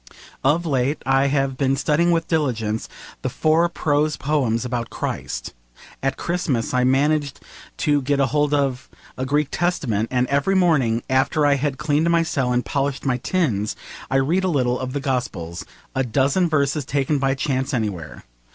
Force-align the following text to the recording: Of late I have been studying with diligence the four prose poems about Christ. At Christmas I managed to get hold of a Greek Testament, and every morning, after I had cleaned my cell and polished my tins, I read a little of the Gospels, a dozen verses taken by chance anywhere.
Of 0.43 0.65
late 0.65 0.99
I 1.05 1.27
have 1.27 1.57
been 1.57 1.75
studying 1.75 2.09
with 2.09 2.27
diligence 2.27 2.89
the 3.21 3.29
four 3.29 3.69
prose 3.69 4.17
poems 4.17 4.65
about 4.65 4.89
Christ. 4.89 5.53
At 6.01 6.17
Christmas 6.17 6.73
I 6.73 6.83
managed 6.83 7.39
to 7.77 8.01
get 8.01 8.17
hold 8.19 8.51
of 8.51 8.89
a 9.15 9.27
Greek 9.27 9.49
Testament, 9.51 10.07
and 10.09 10.25
every 10.25 10.55
morning, 10.55 11.03
after 11.07 11.45
I 11.45 11.53
had 11.53 11.77
cleaned 11.77 12.09
my 12.09 12.23
cell 12.23 12.51
and 12.51 12.65
polished 12.65 13.05
my 13.05 13.17
tins, 13.17 13.75
I 14.09 14.15
read 14.15 14.43
a 14.43 14.47
little 14.47 14.79
of 14.79 14.93
the 14.93 15.01
Gospels, 15.01 15.65
a 15.93 16.03
dozen 16.03 16.49
verses 16.49 16.83
taken 16.83 17.19
by 17.19 17.35
chance 17.35 17.71
anywhere. 17.71 18.23